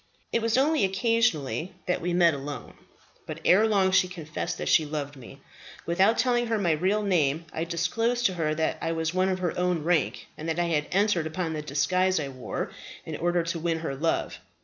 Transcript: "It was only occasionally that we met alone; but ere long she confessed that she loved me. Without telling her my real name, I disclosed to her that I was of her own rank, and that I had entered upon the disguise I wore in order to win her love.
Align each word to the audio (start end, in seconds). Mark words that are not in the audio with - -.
"It 0.33 0.41
was 0.41 0.57
only 0.57 0.83
occasionally 0.83 1.75
that 1.85 2.01
we 2.01 2.11
met 2.11 2.33
alone; 2.33 2.73
but 3.27 3.39
ere 3.45 3.67
long 3.67 3.91
she 3.91 4.07
confessed 4.07 4.57
that 4.57 4.67
she 4.67 4.83
loved 4.83 5.15
me. 5.15 5.41
Without 5.85 6.17
telling 6.17 6.47
her 6.47 6.57
my 6.57 6.71
real 6.71 7.03
name, 7.03 7.45
I 7.53 7.65
disclosed 7.65 8.25
to 8.25 8.33
her 8.33 8.55
that 8.55 8.79
I 8.81 8.93
was 8.93 9.13
of 9.13 9.37
her 9.37 9.55
own 9.55 9.83
rank, 9.83 10.25
and 10.39 10.49
that 10.49 10.57
I 10.57 10.69
had 10.69 10.87
entered 10.91 11.27
upon 11.27 11.53
the 11.53 11.61
disguise 11.61 12.19
I 12.19 12.29
wore 12.29 12.71
in 13.05 13.15
order 13.17 13.43
to 13.43 13.59
win 13.59 13.77
her 13.81 13.95
love. 13.95 14.39